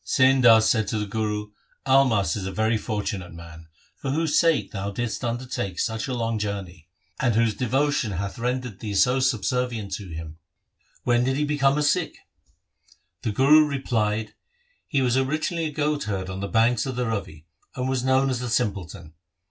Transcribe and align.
Sain 0.03 0.41
Das 0.41 0.67
said 0.67 0.87
to 0.87 0.97
the 0.97 1.05
Guru,' 1.05 1.51
Almast 1.85 2.35
is 2.35 2.47
a 2.47 2.51
very 2.51 2.75
fortunate 2.75 3.33
man, 3.35 3.67
for 3.95 4.09
whose 4.09 4.35
sake 4.39 4.71
thou 4.71 4.89
didst 4.89 5.23
undertake 5.23 5.77
such 5.79 6.07
a 6.07 6.15
long 6.15 6.39
journey, 6.39 6.87
and 7.19 7.35
whose 7.35 7.53
devotion 7.53 8.13
hath 8.13 8.31
LIFE 8.31 8.31
OF 8.31 8.35
GURU 8.35 8.47
HAR 8.47 8.53
GOBIND 8.53 8.63
55 8.63 8.73
rendered 8.73 8.79
thee 8.81 8.95
so 8.95 9.19
subservient 9.19 9.93
to 9.93 10.07
him. 10.09 10.37
When 11.03 11.23
did 11.23 11.37
he 11.37 11.43
become 11.45 11.77
a 11.77 11.83
Sikh?' 11.83 12.17
The 13.21 13.31
Guru 13.31 13.63
replied,' 13.67 14.33
He 14.87 15.03
was 15.03 15.15
originally 15.17 15.65
a 15.65 15.71
goat 15.71 16.05
herd 16.05 16.31
on 16.31 16.39
the 16.39 16.47
banks 16.47 16.87
of 16.87 16.95
the 16.95 17.05
Ravi, 17.05 17.45
and 17.75 17.87
was 17.87 18.03
known 18.03 18.31
as 18.31 18.39
"The 18.39 18.49
simpleton". 18.49 19.13